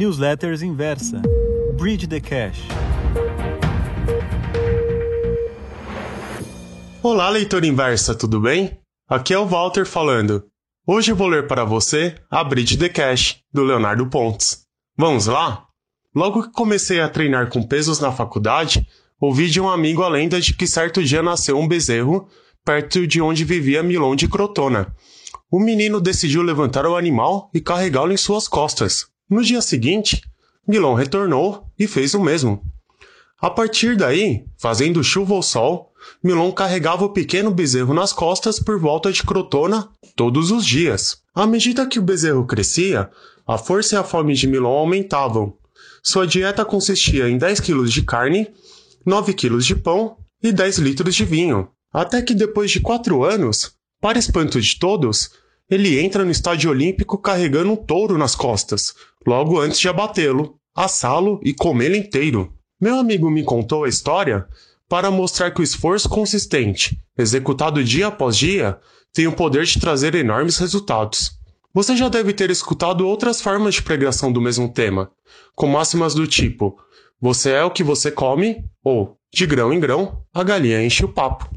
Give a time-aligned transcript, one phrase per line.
[0.00, 1.20] Newsletters Inversa.
[1.76, 2.58] Bridge the Cash.
[7.02, 8.80] Olá, leitor inversa, tudo bem?
[9.06, 10.42] Aqui é o Walter falando.
[10.86, 14.62] Hoje vou ler para você a Bridge the Cash, do Leonardo Pontes.
[14.96, 15.66] Vamos lá?
[16.16, 18.86] Logo que comecei a treinar com pesos na faculdade,
[19.20, 22.26] ouvi de um amigo a lenda de que certo dia nasceu um bezerro
[22.64, 24.94] perto de onde vivia Milon de Crotona.
[25.50, 29.10] O menino decidiu levantar o animal e carregá-lo em suas costas.
[29.30, 30.20] No dia seguinte,
[30.66, 32.60] Milon retornou e fez o mesmo.
[33.40, 35.92] A partir daí, fazendo chuva ou sol,
[36.22, 41.22] Milon carregava o pequeno bezerro nas costas por volta de Crotona todos os dias.
[41.32, 43.08] À medida que o bezerro crescia,
[43.46, 45.54] a força e a fome de Milon aumentavam.
[46.02, 48.48] Sua dieta consistia em 10 quilos de carne,
[49.06, 51.68] 9 quilos de pão e 10 litros de vinho.
[51.92, 55.30] Até que depois de quatro anos, para espanto de todos,
[55.70, 58.94] ele entra no estádio olímpico carregando um touro nas costas,
[59.26, 62.52] logo antes de abatê-lo, assá-lo e comê-lo inteiro.
[62.80, 64.46] Meu amigo me contou a história
[64.88, 68.78] para mostrar que o esforço consistente, executado dia após dia,
[69.12, 71.38] tem o poder de trazer enormes resultados.
[71.72, 75.10] Você já deve ter escutado outras formas de pregação do mesmo tema,
[75.54, 76.76] com máximas do tipo:
[77.20, 81.12] Você é o que você come, ou de grão em grão, a galinha enche o
[81.12, 81.48] papo.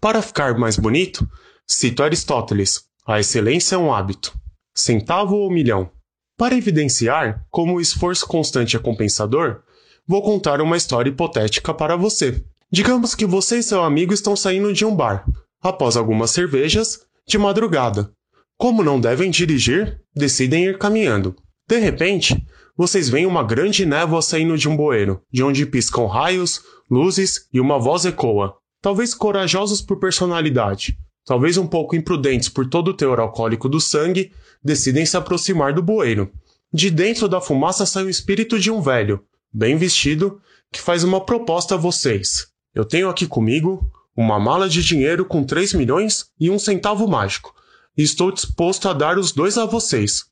[0.00, 1.28] Para ficar mais bonito,
[1.66, 4.36] cito Aristóteles: A excelência é um hábito.
[4.74, 5.88] Centavo ou milhão?
[6.36, 9.62] Para evidenciar como o esforço constante é compensador,
[10.08, 12.44] vou contar uma história hipotética para você.
[12.68, 15.24] Digamos que você e seu amigo estão saindo de um bar,
[15.62, 18.10] após algumas cervejas, de madrugada.
[18.58, 21.36] Como não devem dirigir, decidem ir caminhando.
[21.68, 22.44] De repente,
[22.76, 27.60] vocês veem uma grande névoa saindo de um bueiro, de onde piscam raios, luzes e
[27.60, 28.56] uma voz ecoa.
[28.82, 34.32] Talvez corajosos por personalidade, talvez um pouco imprudentes por todo o teor alcoólico do sangue,
[34.64, 36.32] decidem se aproximar do bueiro.
[36.72, 40.40] De dentro da fumaça sai o espírito de um velho, bem vestido,
[40.72, 42.46] que faz uma proposta a vocês.
[42.74, 47.54] Eu tenho aqui comigo uma mala de dinheiro com 3 milhões e um centavo mágico
[47.96, 50.24] e estou disposto a dar os dois a vocês.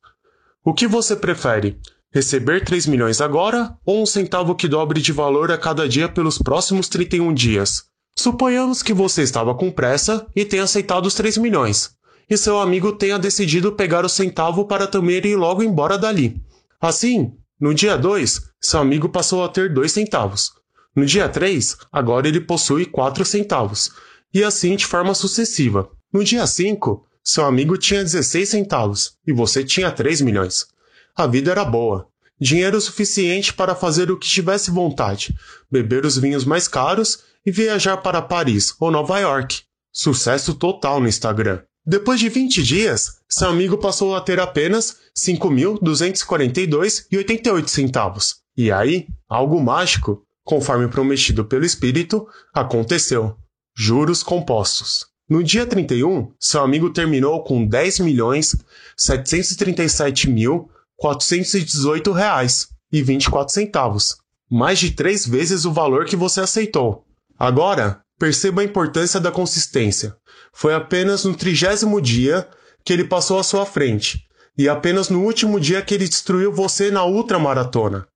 [0.63, 1.79] O que você prefere?
[2.11, 6.37] Receber 3 milhões agora ou um centavo que dobre de valor a cada dia pelos
[6.37, 7.85] próximos 31 dias?
[8.17, 11.91] Suponhamos que você estava com pressa e tenha aceitado os 3 milhões,
[12.29, 16.41] e seu amigo tenha decidido pegar o centavo para também ir logo embora dali.
[16.79, 20.51] Assim, no dia 2, seu amigo passou a ter 2 centavos.
[20.95, 23.91] No dia 3, agora ele possui 4 centavos,
[24.33, 25.89] e assim de forma sucessiva.
[26.11, 30.67] No dia 5, seu amigo tinha 16 centavos e você tinha 3 milhões.
[31.15, 32.07] A vida era boa.
[32.39, 35.33] Dinheiro suficiente para fazer o que tivesse vontade,
[35.71, 39.61] beber os vinhos mais caros e viajar para Paris ou Nova York.
[39.93, 41.61] Sucesso total no Instagram.
[41.85, 48.37] Depois de 20 dias, seu amigo passou a ter apenas 5.242,88 centavos.
[48.57, 53.37] E aí, algo mágico, conforme prometido pelo espírito, aconteceu.
[53.77, 55.05] Juros compostos.
[55.29, 58.55] No dia 31, seu amigo terminou com 10 milhões
[58.97, 64.15] 737 mil 418 reais e 24 centavos,
[64.49, 67.03] mais de três vezes o valor que você aceitou.
[67.37, 70.15] Agora, perceba a importância da consistência.
[70.53, 72.47] Foi apenas no trigésimo dia
[72.83, 74.21] que ele passou à sua frente,
[74.57, 78.07] e apenas no último dia que ele destruiu você na ultramaratona.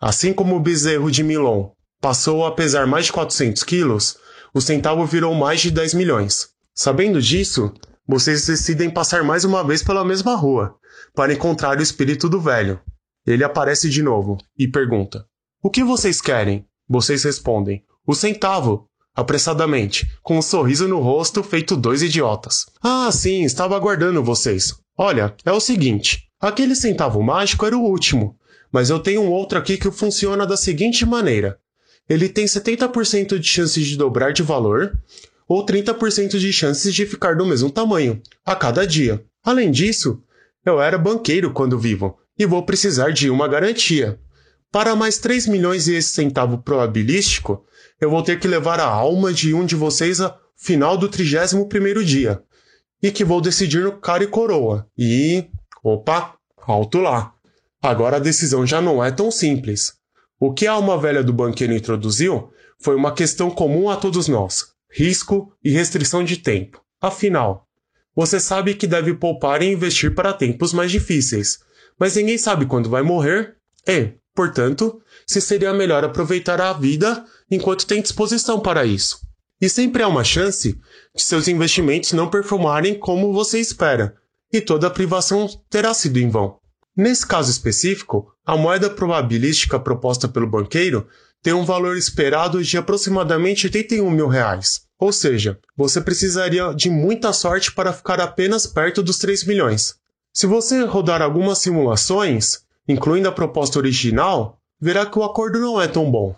[0.00, 4.16] Assim como o bezerro de Milon passou a pesar mais de 400 quilos,
[4.52, 6.48] o centavo virou mais de 10 milhões.
[6.74, 7.72] Sabendo disso,
[8.08, 10.74] vocês decidem passar mais uma vez pela mesma rua,
[11.14, 12.80] para encontrar o espírito do velho.
[13.26, 15.26] Ele aparece de novo e pergunta:
[15.62, 16.66] O que vocês querem?
[16.88, 22.64] Vocês respondem: O centavo, apressadamente, com um sorriso no rosto, feito dois idiotas.
[22.82, 24.74] Ah, sim, estava aguardando vocês.
[24.96, 28.38] Olha, é o seguinte: aquele centavo mágico era o último,
[28.72, 31.58] mas eu tenho um outro aqui que funciona da seguinte maneira:
[32.08, 34.98] ele tem 70% de chance de dobrar de valor
[35.48, 39.24] ou 30% de chances de ficar do mesmo tamanho a cada dia.
[39.42, 40.22] Além disso,
[40.64, 44.20] eu era banqueiro quando vivo e vou precisar de uma garantia.
[44.70, 47.64] Para mais 3 milhões e esse centavo probabilístico,
[47.98, 52.04] eu vou ter que levar a alma de um de vocês ao final do 31º
[52.04, 52.42] dia.
[53.02, 54.86] E que vou decidir no cara e coroa.
[54.96, 55.46] E...
[55.82, 57.32] Opa, alto lá.
[57.80, 59.94] Agora a decisão já não é tão simples.
[60.38, 64.66] O que a alma velha do banqueiro introduziu foi uma questão comum a todos nós:
[64.90, 66.82] risco e restrição de tempo.
[67.00, 67.66] Afinal,
[68.14, 71.60] você sabe que deve poupar e investir para tempos mais difíceis,
[71.98, 73.56] mas ninguém sabe quando vai morrer
[73.86, 79.20] e, portanto, se seria melhor aproveitar a vida enquanto tem disposição para isso.
[79.60, 80.78] E sempre há uma chance
[81.14, 84.16] de seus investimentos não performarem como você espera,
[84.52, 86.58] e toda a privação terá sido em vão.
[86.96, 91.06] Nesse caso específico, a moeda probabilística proposta pelo banqueiro
[91.42, 94.82] tem um valor esperado de aproximadamente 81 mil reais.
[94.98, 99.94] Ou seja, você precisaria de muita sorte para ficar apenas perto dos 3 milhões.
[100.32, 105.86] Se você rodar algumas simulações, incluindo a proposta original, verá que o acordo não é
[105.86, 106.34] tão bom.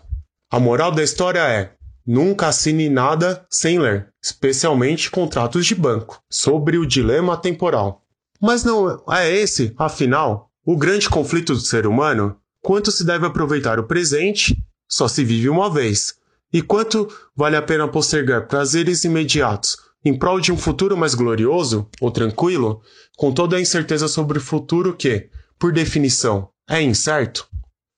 [0.51, 1.73] A moral da história é:
[2.05, 8.03] nunca assine nada sem ler, especialmente contratos de banco, sobre o dilema temporal.
[8.39, 12.37] Mas não é esse, afinal, o grande conflito do ser humano?
[12.61, 14.55] Quanto se deve aproveitar o presente?
[14.91, 16.15] Só se vive uma vez.
[16.51, 21.87] E quanto vale a pena postergar prazeres imediatos em prol de um futuro mais glorioso
[22.01, 22.81] ou tranquilo,
[23.15, 27.47] com toda a incerteza sobre o futuro que, por definição, é incerto?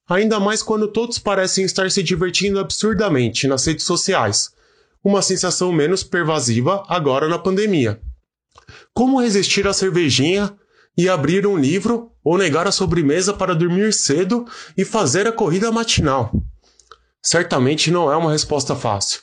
[0.07, 4.51] Ainda mais quando todos parecem estar se divertindo absurdamente nas redes sociais.
[5.04, 8.00] Uma sensação menos pervasiva agora na pandemia.
[8.94, 10.56] Como resistir à cervejinha
[10.96, 14.46] e abrir um livro ou negar a sobremesa para dormir cedo
[14.78, 16.31] e fazer a corrida matinal?
[17.24, 19.22] Certamente não é uma resposta fácil.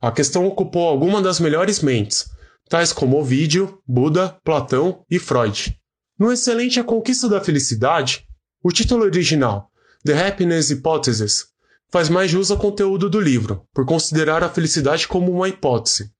[0.00, 2.24] A questão ocupou alguma das melhores mentes,
[2.66, 5.78] tais como Ovídio, Buda, Platão e Freud.
[6.18, 8.26] No excelente A Conquista da Felicidade,
[8.64, 9.70] o título original,
[10.02, 11.46] The Happiness Hypothesis,
[11.90, 16.10] faz mais jus ao conteúdo do livro, por considerar a felicidade como uma hipótese.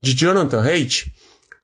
[0.00, 1.10] De Jonathan Haidt,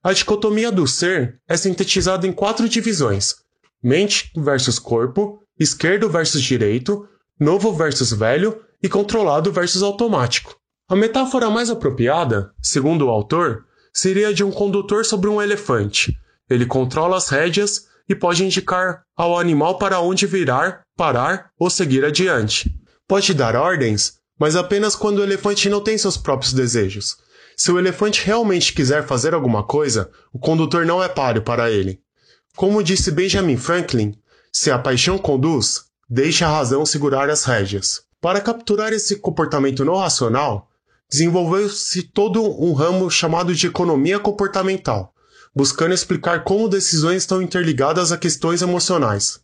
[0.02, 3.34] a dicotomia do ser é sintetizada em quatro divisões:
[3.82, 7.06] mente versus corpo, esquerdo versus direito,
[7.38, 10.56] novo versus velho e controlado versus automático.
[10.88, 16.16] A metáfora mais apropriada, segundo o autor, seria de um condutor sobre um elefante.
[16.48, 22.04] Ele controla as rédeas e pode indicar ao animal para onde virar, parar ou seguir
[22.04, 22.74] adiante.
[23.06, 27.16] Pode dar ordens, mas apenas quando o elefante não tem seus próprios desejos.
[27.56, 32.00] Se o elefante realmente quiser fazer alguma coisa, o condutor não é páreo para ele.
[32.56, 34.14] Como disse Benjamin Franklin,
[34.52, 38.02] se a paixão conduz, deixe a razão segurar as rédeas.
[38.20, 40.68] Para capturar esse comportamento não racional,
[41.08, 45.14] desenvolveu-se todo um ramo chamado de economia comportamental,
[45.54, 49.40] buscando explicar como decisões estão interligadas a questões emocionais.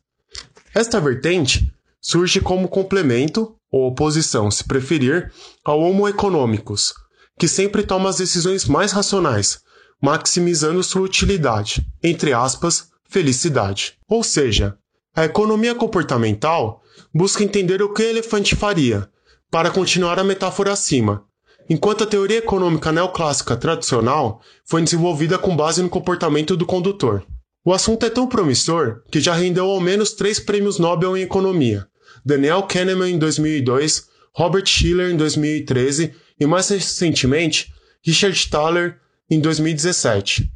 [0.74, 5.32] Esta vertente surge como complemento, ou oposição, se preferir,
[5.64, 6.92] ao Homo econômicos,
[7.38, 9.60] que sempre toma as decisões mais racionais,
[10.02, 13.96] maximizando sua utilidade, entre aspas, felicidade.
[14.08, 14.76] Ou seja,
[15.14, 16.82] a economia comportamental
[17.14, 19.08] busca entender o que o elefante faria,
[19.50, 21.24] para continuar a metáfora acima,
[21.70, 27.24] enquanto a teoria econômica neoclássica tradicional foi desenvolvida com base no comportamento do condutor.
[27.64, 31.86] O assunto é tão promissor que já rendeu ao menos três prêmios Nobel em economia:
[32.24, 37.72] Daniel Kahneman em 2002, Robert Schiller em 2013 e mais recentemente
[38.04, 38.98] Richard Thaler
[39.30, 40.50] em 2017.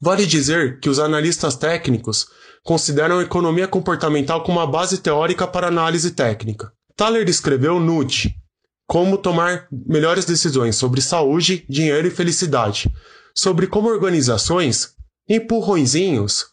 [0.00, 2.26] Vale dizer que os analistas técnicos
[2.62, 6.72] consideram a economia comportamental como uma base teórica para análise técnica.
[6.96, 8.34] Thaler escreveu Nudge,
[8.86, 12.90] Como tomar melhores decisões sobre saúde, dinheiro e felicidade,
[13.34, 14.94] sobre como organizações,
[15.28, 16.46] empurrõezinhos,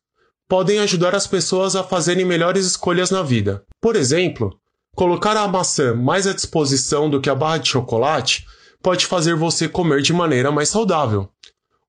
[0.48, 3.64] podem ajudar as pessoas a fazerem melhores escolhas na vida.
[3.80, 4.58] Por exemplo,
[4.96, 8.46] colocar a maçã mais à disposição do que a barra de chocolate
[8.82, 11.30] pode fazer você comer de maneira mais saudável.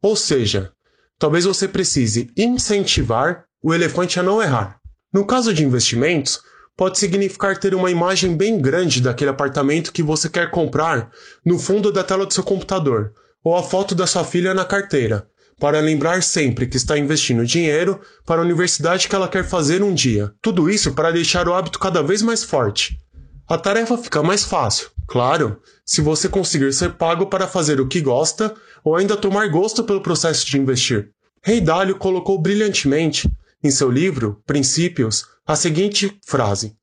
[0.00, 0.72] Ou seja,
[1.18, 4.78] talvez você precise incentivar o elefante a não errar.
[5.12, 6.40] No caso de investimentos,
[6.76, 11.10] pode significar ter uma imagem bem grande daquele apartamento que você quer comprar
[11.44, 15.28] no fundo da tela do seu computador, ou a foto da sua filha na carteira,
[15.58, 19.94] para lembrar sempre que está investindo dinheiro para a universidade que ela quer fazer um
[19.94, 20.32] dia.
[20.42, 22.98] Tudo isso para deixar o hábito cada vez mais forte.
[23.46, 28.00] A tarefa fica mais fácil, claro, se você conseguir ser pago para fazer o que
[28.00, 31.10] gosta ou ainda tomar gosto pelo processo de investir.
[31.42, 33.30] Rei Dalio colocou brilhantemente
[33.62, 36.74] em seu livro Princípios a seguinte frase: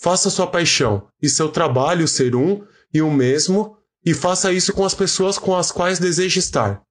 [0.00, 4.84] Faça sua paixão e seu trabalho ser um e o mesmo, e faça isso com
[4.84, 6.82] as pessoas com as quais deseja estar.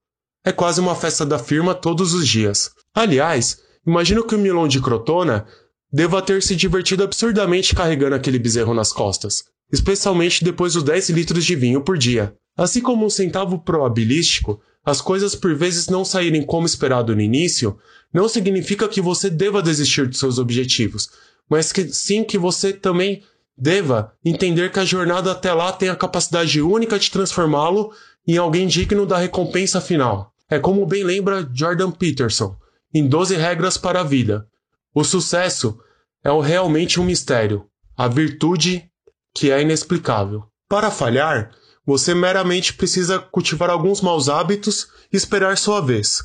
[0.44, 2.72] É quase uma festa da firma todos os dias.
[2.94, 5.46] Aliás, imagino que o Milon de Crotona
[5.94, 11.46] deva ter se divertido absurdamente carregando aquele bezerro nas costas, especialmente depois dos 10 litros
[11.46, 12.34] de vinho por dia.
[12.58, 17.78] Assim como um centavo probabilístico, as coisas por vezes não saírem como esperado no início,
[18.12, 21.10] não significa que você deva desistir de seus objetivos,
[21.50, 23.24] mas que sim que você também
[23.56, 27.92] deva entender que a jornada até lá tem a capacidade única de transformá-lo
[28.28, 30.34] em alguém digno da recompensa final.
[30.50, 32.56] É como bem lembra Jordan Peterson,
[32.94, 34.48] em 12 Regras para a Vida.
[34.94, 35.80] O sucesso
[36.24, 37.66] é realmente um mistério,
[37.98, 38.90] a virtude
[39.34, 40.44] que é inexplicável.
[40.70, 41.52] Para falhar,
[41.86, 46.24] você meramente precisa cultivar alguns maus hábitos e esperar sua vez.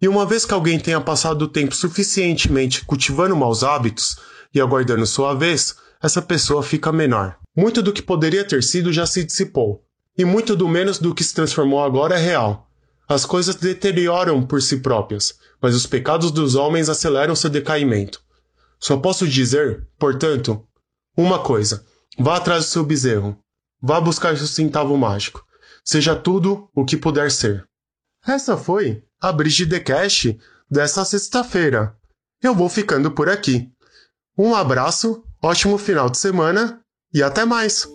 [0.00, 4.16] E uma vez que alguém tenha passado o tempo suficientemente cultivando maus hábitos,
[4.54, 7.36] e aguardando sua vez, essa pessoa fica menor.
[7.54, 9.84] Muito do que poderia ter sido já se dissipou,
[10.16, 12.65] e muito do menos do que se transformou agora é real.
[13.08, 18.20] As coisas deterioram por si próprias, mas os pecados dos homens aceleram seu decaimento.
[18.80, 20.66] Só posso dizer, portanto,
[21.16, 21.84] uma coisa:
[22.18, 23.38] vá atrás do seu bezerro.
[23.80, 25.44] Vá buscar seu centavo mágico.
[25.84, 27.64] Seja tudo o que puder ser.
[28.26, 30.34] Essa foi a Bridge The Cash
[30.68, 31.96] dessa sexta-feira.
[32.42, 33.70] Eu vou ficando por aqui.
[34.36, 36.80] Um abraço, ótimo final de semana
[37.14, 37.88] e até mais!